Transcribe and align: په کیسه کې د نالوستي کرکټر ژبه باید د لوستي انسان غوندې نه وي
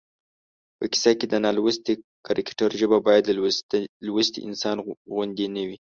په 0.77 0.85
کیسه 0.91 1.11
کې 1.19 1.25
د 1.29 1.35
نالوستي 1.45 1.93
کرکټر 2.25 2.69
ژبه 2.79 2.97
باید 3.07 3.23
د 3.25 3.31
لوستي 4.07 4.39
انسان 4.47 4.77
غوندې 5.13 5.45
نه 5.55 5.63
وي 5.67 5.77